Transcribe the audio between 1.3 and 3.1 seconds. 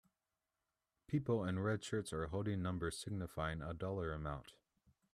in red shirts are holding numbers